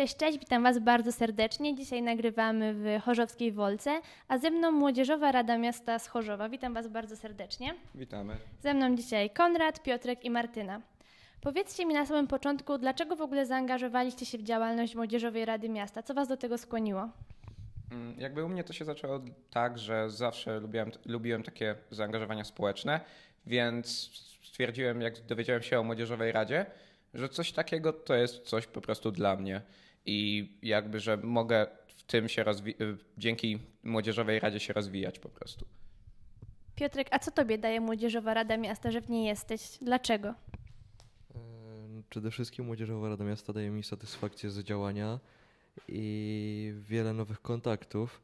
[0.00, 1.76] Cześć, cześć, witam Was bardzo serdecznie.
[1.76, 6.48] Dzisiaj nagrywamy w Chorzowskiej Wolce, a ze mną Młodzieżowa Rada Miasta z Chorzowa.
[6.48, 7.74] Witam Was bardzo serdecznie.
[7.94, 8.36] Witamy.
[8.62, 10.80] Ze mną dzisiaj Konrad, Piotrek i Martyna.
[11.40, 16.02] Powiedzcie mi na samym początku, dlaczego w ogóle zaangażowaliście się w działalność Młodzieżowej Rady Miasta?
[16.02, 17.08] Co Was do tego skłoniło?
[17.90, 19.20] Mm, Jakby u mnie to się zaczęło
[19.50, 23.00] tak, że zawsze lubiłem, lubiłem takie zaangażowania społeczne,
[23.46, 24.10] więc
[24.42, 26.66] stwierdziłem, jak dowiedziałem się o Młodzieżowej Radzie,
[27.14, 29.62] że coś takiego to jest coś po prostu dla mnie
[30.06, 35.28] i jakby, że mogę w tym się rozwi- y, dzięki Młodzieżowej Radzie się rozwijać po
[35.28, 35.66] prostu.
[36.74, 39.78] Piotrek, a co Tobie daje Młodzieżowa Rada Miasta, że w niej jesteś?
[39.82, 40.34] Dlaczego?
[42.10, 45.18] Przede wszystkim Młodzieżowa Rada Miasta daje mi satysfakcję z działania
[45.88, 48.20] i wiele nowych kontaktów,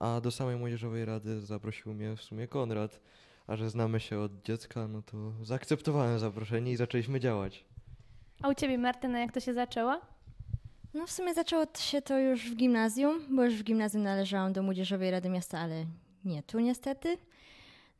[0.00, 3.00] a do samej Młodzieżowej Rady zaprosił mnie w sumie Konrad,
[3.46, 7.64] a że znamy się od dziecka, no to zaakceptowałem zaproszenie i zaczęliśmy działać.
[8.42, 10.00] A u Ciebie, Martyna, jak to się zaczęło?
[10.96, 14.62] No w sumie zaczęło się to już w gimnazjum, bo już w gimnazjum należałam do
[14.62, 15.84] Młodzieżowej Rady Miasta, ale
[16.24, 17.18] nie tu niestety.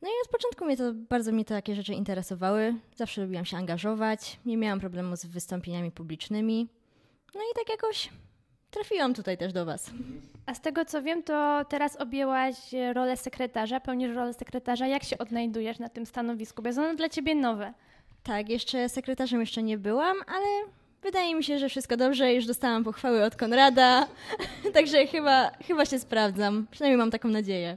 [0.03, 2.75] No i od początku mnie to, bardzo mnie to takie rzeczy interesowały.
[2.95, 6.69] Zawsze lubiłam się angażować, nie miałam problemu z wystąpieniami publicznymi.
[7.35, 8.11] No i tak jakoś
[8.71, 9.91] trafiłam tutaj też do Was.
[10.47, 12.55] A z tego co wiem, to teraz objęłaś
[12.93, 14.87] rolę sekretarza, pełnisz rolę sekretarza.
[14.87, 16.63] Jak się odnajdujesz na tym stanowisku?
[16.63, 17.75] Bo jest ono dla ciebie nowe.
[18.23, 20.47] Tak, jeszcze sekretarzem jeszcze nie byłam, ale
[21.07, 22.35] wydaje mi się, że wszystko dobrze.
[22.35, 24.07] Już dostałam pochwały od Konrada,
[24.75, 26.67] także chyba, chyba się sprawdzam.
[26.71, 27.77] Przynajmniej mam taką nadzieję.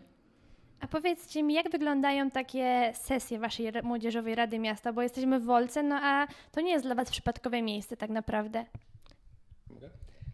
[0.79, 4.93] A powiedzcie mi, jak wyglądają takie sesje waszej Młodzieżowej Rady Miasta?
[4.93, 8.65] Bo jesteśmy w Wolce, no a to nie jest dla was przypadkowe miejsce tak naprawdę.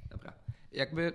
[0.09, 0.33] Dobra.
[0.71, 1.13] Jakby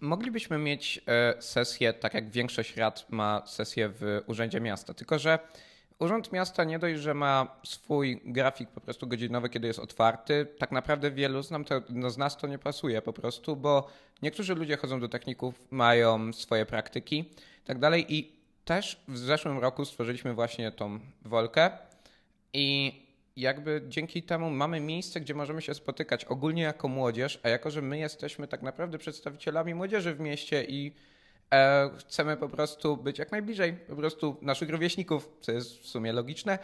[0.00, 5.38] moglibyśmy mieć e, sesję, tak jak większość rad ma sesję w Urzędzie Miasta, tylko że
[6.00, 10.72] Urząd Miasta nie dość, że ma swój grafik po prostu godzinowy, kiedy jest otwarty, tak
[10.72, 13.88] naprawdę wielu to, no z nas to nie pasuje po prostu, bo
[14.22, 17.18] niektórzy ludzie chodzą do techników, mają swoje praktyki
[17.62, 18.14] i tak dalej.
[18.14, 18.32] I
[18.64, 21.70] też w zeszłym roku stworzyliśmy właśnie tą Wolkę
[22.52, 22.92] i
[23.36, 27.82] jakby dzięki temu mamy miejsce, gdzie możemy się spotykać ogólnie jako młodzież, a jako, że
[27.82, 30.92] my jesteśmy tak naprawdę przedstawicielami młodzieży w mieście i
[31.98, 36.58] chcemy po prostu być jak najbliżej po prostu naszych rówieśników, co jest w sumie logiczne,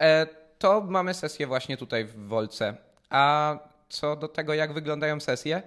[0.00, 0.26] e,
[0.58, 2.74] to mamy sesję właśnie tutaj w Wolce.
[3.10, 3.58] A
[3.88, 5.62] co do tego, jak wyglądają sesje,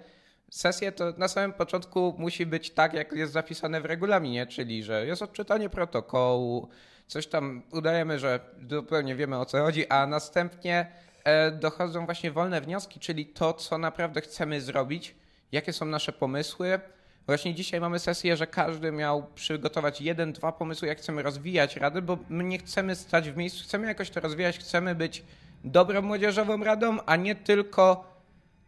[0.50, 5.06] sesje to na samym początku musi być tak, jak jest zapisane w regulaminie, czyli że
[5.06, 6.68] jest odczytanie protokołu,
[7.06, 10.86] coś tam udajemy, że zupełnie wiemy o co chodzi, a następnie
[11.24, 15.14] e, dochodzą właśnie wolne wnioski, czyli to, co naprawdę chcemy zrobić,
[15.52, 16.80] jakie są nasze pomysły.
[17.26, 22.02] Właśnie dzisiaj mamy sesję, że każdy miał przygotować jeden, dwa pomysły, jak chcemy rozwijać radę,
[22.02, 25.24] bo my nie chcemy stać w miejscu, chcemy jakoś to rozwijać, chcemy być
[25.64, 28.14] dobrą młodzieżową radą, a nie tylko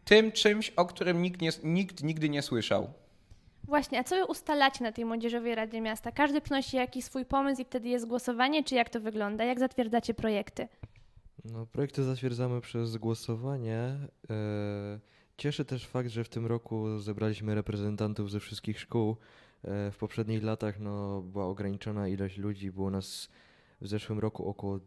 [0.05, 2.93] tym czymś, o którym nikt, nie, nikt nigdy nie słyszał.
[3.65, 6.13] Właśnie, a co wy ustalacie na tej Młodzieżowej Radzie Miasta?
[6.13, 9.45] Każdy przynosi jakiś swój pomysł i wtedy jest głosowanie, czy jak to wygląda?
[9.45, 10.69] Jak zatwierdzacie projekty?
[11.45, 13.97] No, projekty zatwierdzamy przez głosowanie.
[15.39, 19.17] Cieszy też fakt, że w tym roku zebraliśmy reprezentantów ze wszystkich szkół.
[19.65, 23.29] E, W poprzednich latach no, była ograniczona ilość ludzi, było nas
[23.81, 24.81] w zeszłym roku około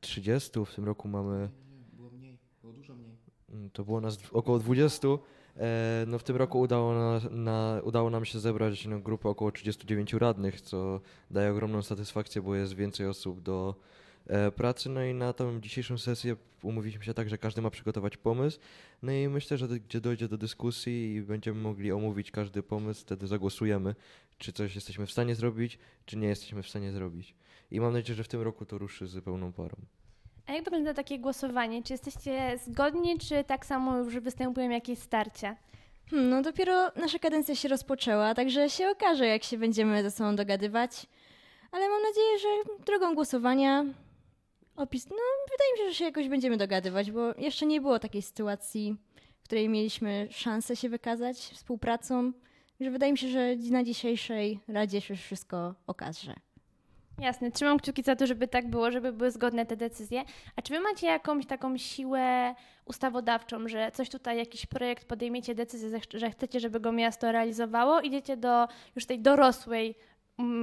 [0.00, 1.50] 30, w tym roku mamy
[1.92, 3.16] Było mniej, było dużo mniej.
[3.52, 5.08] Mm, To było nas około 20.
[5.56, 9.52] E, No w tym roku udało, na, na, udało nam się zebrać no, grupę około
[9.52, 13.74] 39 radnych, co daje ogromną satysfakcję, bo jest więcej osób do
[14.56, 14.88] pracy.
[14.88, 18.58] No i na tą dzisiejszą sesję umówiliśmy się tak, że każdy ma przygotować pomysł.
[19.02, 23.26] No i myślę, że gdzie dojdzie do dyskusji i będziemy mogli omówić każdy pomysł, wtedy
[23.26, 23.94] zagłosujemy,
[24.38, 27.34] czy coś jesteśmy w stanie zrobić, czy nie jesteśmy w stanie zrobić.
[27.70, 29.76] I mam nadzieję, że w tym roku to ruszy z pełną parą.
[30.46, 31.82] A jak wygląda takie głosowanie?
[31.82, 35.56] Czy jesteście zgodni, czy tak samo już występują jakieś starcia?
[36.10, 40.36] Hmm, no dopiero nasza kadencja się rozpoczęła, także się okaże, jak się będziemy ze sobą
[40.36, 41.06] dogadywać.
[41.72, 43.84] Ale mam nadzieję, że drogą głosowania
[44.76, 45.10] opis.
[45.10, 45.16] No,
[45.50, 48.96] wydaje mi się, że się jakoś będziemy dogadywać, bo jeszcze nie było takiej sytuacji,
[49.40, 52.32] w której mieliśmy szansę się wykazać współpracą.
[52.80, 56.34] Że wydaje mi się, że na dzisiejszej radzie się wszystko okaże.
[57.18, 60.24] Jasne, trzymam kciuki za to, żeby tak było, żeby były zgodne te decyzje.
[60.56, 62.54] A czy wy macie jakąś taką siłę
[62.84, 68.36] ustawodawczą, że coś tutaj, jakiś projekt, podejmiecie decyzję, że- chcecie, żeby go miasto realizowało, idziecie
[68.36, 69.94] do już tej dorosłej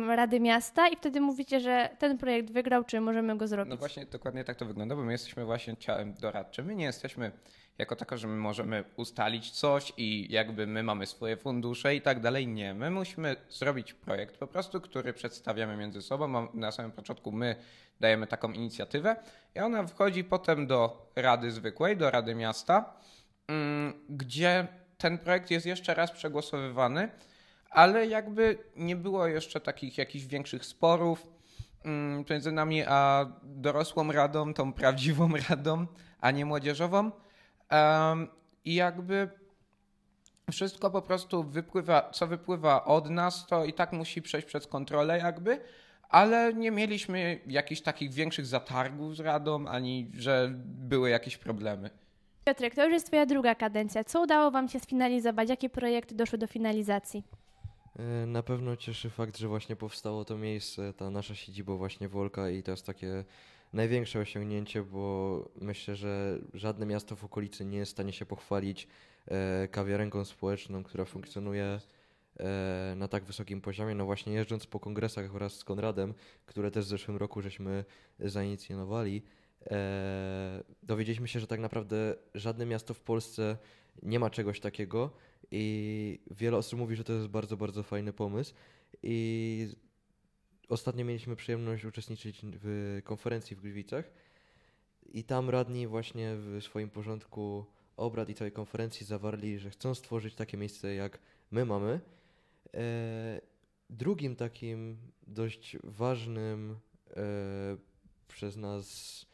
[0.07, 3.69] Rady Miasta i wtedy mówicie, że ten projekt wygrał, czy możemy go zrobić?
[3.69, 6.65] No właśnie dokładnie tak to wygląda, bo my jesteśmy właśnie ciałem doradczym.
[6.65, 7.31] My nie jesteśmy
[7.77, 12.19] jako tako, że my możemy ustalić coś i jakby my mamy swoje fundusze i tak
[12.19, 12.47] dalej.
[12.47, 16.47] Nie, my musimy zrobić projekt po prostu, który przedstawiamy między sobą.
[16.53, 17.55] Na samym początku my
[17.99, 19.15] dajemy taką inicjatywę
[19.55, 22.93] i ona wchodzi potem do Rady Zwykłej, do Rady Miasta,
[23.47, 24.67] mm, gdzie
[24.97, 27.09] ten projekt jest jeszcze raz przegłosowywany,
[27.73, 31.27] ale jakby nie było jeszcze takich jakichś większych sporów
[31.85, 35.87] mm, między nami a dorosłą radą, tą prawdziwą radą,
[36.21, 37.11] a nie młodzieżową.
[38.65, 39.29] I jakby
[40.51, 45.17] wszystko po prostu wypływa, co wypływa od nas, to i tak musi przejść przez kontrolę
[45.17, 45.59] jakby,
[46.09, 51.89] ale nie mieliśmy jakichś takich większych zatargów z Radą, ani że były jakieś problemy.
[52.45, 54.03] Piotrek, to już jest twoja druga kadencja.
[54.03, 55.49] Co udało wam się sfinalizować?
[55.49, 57.23] Jakie projekty doszły do finalizacji?
[57.99, 62.49] E, Na pewno cieszy fakt, że właśnie powstało to miejsce, ta nasza siedziba właśnie Wolka
[62.49, 63.25] i to jest takie
[63.73, 68.87] największe osiągnięcie, bo myślę, że żadne miasto w okolicy nie jest w stanie się pochwalić
[69.27, 71.79] e, kawiarenką społeczną, która funkcjonuje
[72.39, 73.95] e, na tak wysokim poziomie.
[73.95, 76.13] No właśnie jeżdżąc po kongresach wraz z Konradem,
[76.45, 77.85] które też w zeszłym roku żeśmy
[78.19, 79.23] zainicjowali,
[80.83, 83.57] dowiedzieliśmy się, że tak naprawdę żadne miasto w Polsce
[84.01, 85.11] nie ma czegoś takiego
[85.55, 88.53] i wiele osób mówi, że to jest bardzo, bardzo fajny pomysł.
[89.03, 89.67] I
[90.69, 94.11] ostatnio mieliśmy przyjemność uczestniczyć w konferencji w Gliwicach.
[95.05, 97.65] I tam radni właśnie w swoim porządku
[97.97, 101.19] obrad i całej konferencji zawarli, że chcą stworzyć takie miejsce jak
[101.51, 101.99] my mamy.
[102.73, 103.41] E,
[103.89, 104.97] drugim takim
[105.27, 106.79] dość ważnym
[107.09, 107.23] e,
[108.27, 109.25] przez nas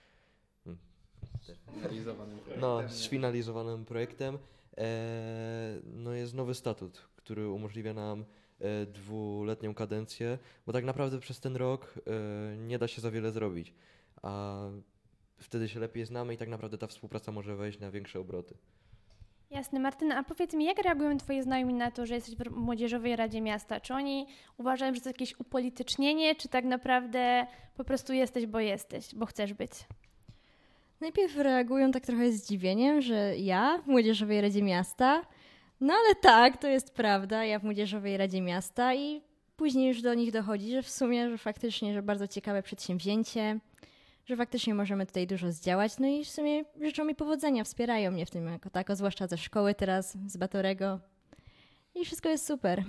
[2.60, 4.59] no, sfinalizowanym projektem e,
[5.84, 8.26] no jest nowy statut, który umożliwia nam
[8.60, 13.32] e, dwuletnią kadencję, bo tak naprawdę przez ten rok e, nie da się za wiele
[13.32, 13.74] zrobić,
[14.22, 14.60] a
[15.38, 18.58] wtedy się lepiej znamy i tak naprawdę ta współpraca może wejść na większe obroty.
[19.52, 23.16] Jasne, Martyna, a powiedz mi, jak reagują twoi znajomi na to, że jesteś w Młodzieżowej
[23.16, 23.80] Radzie Miasta?
[23.80, 24.28] Czy oni
[24.58, 27.48] uważają, że to jakieś upolitycznienie, czy tak naprawdę
[27.78, 29.72] po prostu jesteś, bo jesteś, bo chcesz być?
[31.02, 35.22] Najpierw reagują tak trochę zdziwieniem, że ja w Młodzieżowej Radzie Miasta.
[35.82, 39.22] No ale tak, to jest prawda, ja w Młodzieżowej Radzie Miasta i
[39.58, 43.60] później już do nich dochodzi, że w sumie, że faktycznie, że bardzo ciekawe przedsięwzięcie,
[44.26, 48.26] że faktycznie możemy tutaj dużo zdziałać, no i w sumie życzą mi powodzenia, wspierają mnie
[48.26, 51.00] w tym jako tako, zwłaszcza ze szkoły teraz, z Batorego
[51.96, 52.84] i wszystko jest super.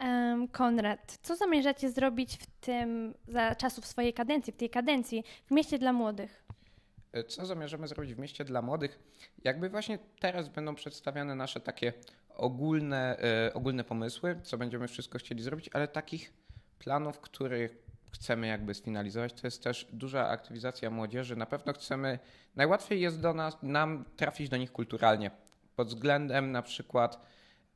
[0.00, 5.50] Em, Konrad, co zamierzacie zrobić w tym, za czasów swojej kadencji, w tej kadencji, w
[5.50, 6.44] mieście dla młodych?
[7.14, 8.98] E, Co zamierzamy zrobić w mieście dla młodych?
[9.44, 11.92] Jakby właśnie teraz będą przedstawiane nasze takie
[12.34, 16.32] ogólne, e, ogólne pomysły, co będziemy wszystko chcieli zrobić, ale takich
[16.78, 17.76] planów, których
[18.12, 21.36] chcemy jakby sfinalizować, to jest też duża aktywizacja młodzieży.
[21.36, 22.18] Na pewno chcemy,
[22.56, 25.30] najłatwiej jest do nas, nam trafić do nich kulturalnie.
[25.76, 27.26] Pod względem na przykład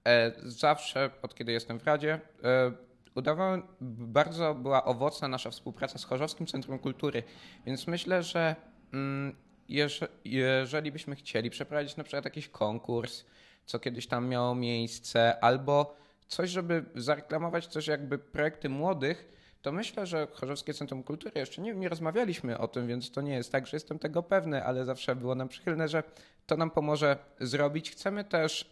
[0.04, 2.72] e, zawsze, od kiedy jestem w Radzie, e,
[3.14, 7.22] udawało, bardzo była owocna nasza współpraca z Chorzowskim Centrum Kultury,
[7.66, 8.56] więc myślę, że
[8.92, 9.36] mm,
[9.68, 13.24] jeże, jeżeli byśmy chcieli przeprowadzić na przykład jakiś konkurs,
[13.66, 15.96] co kiedyś tam miało miejsce, albo
[16.28, 21.74] coś, żeby zareklamować też jakby projekty młodych, to myślę, że Chorzowskie Centrum Kultury, jeszcze nie,
[21.74, 25.16] nie rozmawialiśmy o tym, więc to nie jest tak, że jestem tego pewny, ale zawsze
[25.16, 26.02] było nam przychylne, że
[26.46, 27.90] to nam pomoże zrobić.
[27.90, 28.70] Chcemy też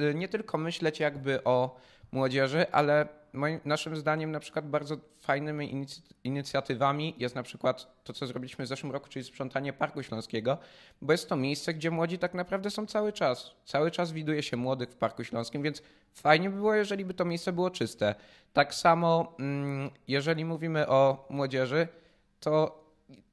[0.00, 1.76] y, nie tylko myśleć jakby o
[2.12, 5.86] młodzieży, ale moim, naszym zdaniem na przykład bardzo fajnymi
[6.24, 10.58] inicjatywami jest na przykład to, co zrobiliśmy w zeszłym roku, czyli sprzątanie Parku Śląskiego,
[11.02, 13.50] bo jest to miejsce, gdzie młodzi tak naprawdę są cały czas.
[13.64, 15.82] Cały czas widuje się młodych w Parku Śląskim, więc
[16.12, 18.14] fajnie by było, jeżeli by to miejsce było czyste.
[18.52, 21.88] Tak samo, mm, jeżeli mówimy o młodzieży,
[22.40, 22.80] to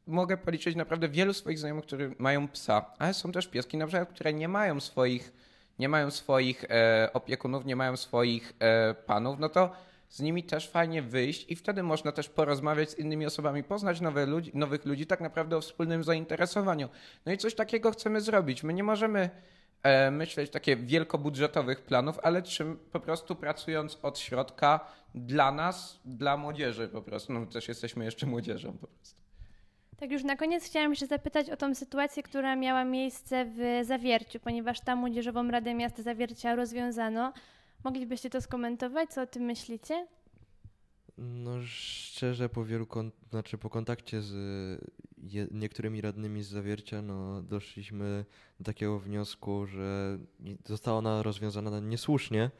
[0.07, 4.09] mogę policzyć naprawdę wielu swoich znajomych, którzy mają psa, ale są też pieski, na przykład,
[4.09, 5.33] które nie mają swoich,
[5.79, 9.71] nie mają swoich e, opiekunów, nie mają swoich e, panów, no to
[10.09, 14.25] z nimi też fajnie wyjść i wtedy można też porozmawiać z innymi osobami, poznać nowe
[14.25, 16.89] ludzi, nowych ludzi tak naprawdę o wspólnym zainteresowaniu.
[17.25, 18.63] No i coś takiego chcemy zrobić.
[18.63, 19.29] My nie możemy
[19.83, 24.79] e, myśleć takie wielkobudżetowych planów, ale czym po prostu pracując od środka
[25.15, 27.33] dla nas, dla młodzieży po prostu.
[27.33, 29.27] No też jesteśmy jeszcze młodzieżą po prostu.
[29.97, 34.39] Tak już na koniec chciałam jeszcze zapytać o tą sytuację, która miała miejsce w Zawierciu,
[34.39, 37.33] ponieważ tam Młodzieżową Radę Miasta Zawiercia rozwiązano.
[37.87, 39.09] Moglibyście to skomentować?
[39.09, 40.07] Co o tym myślicie?
[41.17, 44.33] No szczerze po wielu kon- znaczy po kontakcie z
[45.17, 48.25] je- niektórymi radnymi z zawiercia, no doszliśmy
[48.59, 50.17] do takiego wniosku, że
[50.65, 52.51] została ona rozwiązana niesłusznie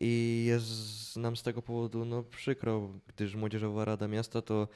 [0.00, 4.68] i jest nam z tego powodu no przykro, gdyż Młodzieżowa Rada Miasta to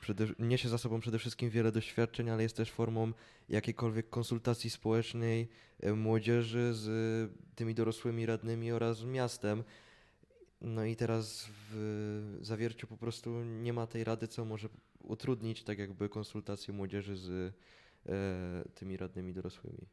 [0.00, 3.12] przede, niesie za sobą przede wszystkim wiele doświadczeń, ale jest też formą
[3.48, 5.48] jakiejkolwiek konsultacji społecznej
[5.80, 9.64] e, młodzieży z tymi dorosłymi radnymi oraz miastem.
[10.60, 14.68] No i teraz w zawierciu po prostu nie ma tej rady, co może
[15.02, 17.54] utrudnić tak jakby konsultacje młodzieży z
[18.06, 18.12] e,
[18.74, 19.86] tymi radnymi dorosłymi.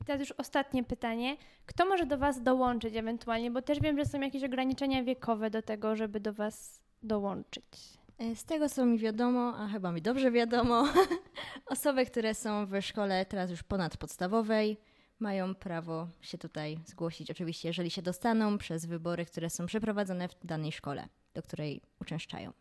[0.00, 1.36] I teraz już ostatnie pytanie.
[1.66, 3.50] Kto może do Was dołączyć ewentualnie?
[3.50, 7.99] Bo też wiem, że są jakieś ograniczenia wiekowe do tego, żeby do Was dołączyć.
[8.20, 10.84] E, Z tego, co mi wiadomo, a chyba mi dobrze wiadomo,
[11.66, 14.76] osoby, które są w szkole teraz już ponadpodstawowej,
[15.18, 17.30] mają prawo się tutaj zgłosić.
[17.30, 22.52] Oczywiście, jeżeli się dostaną przez wybory, które są przeprowadzone w danej szkole, do której uczęszczają.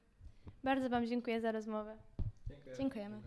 [0.64, 1.98] Bardzo Wam dziękuję za rozmowę.
[2.78, 3.22] Dziękujemy.